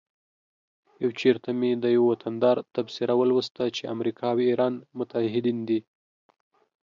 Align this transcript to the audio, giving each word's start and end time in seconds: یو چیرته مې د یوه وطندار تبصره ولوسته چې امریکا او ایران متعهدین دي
یو 1.03 1.11
چیرته 1.19 1.49
مې 1.59 1.71
د 1.83 1.85
یوه 1.95 2.07
وطندار 2.11 2.57
تبصره 2.75 3.13
ولوسته 3.17 3.63
چې 3.75 3.91
امریکا 3.93 4.25
او 4.33 4.39
ایران 4.49 4.73
متعهدین 4.97 5.59
دي 5.69 5.79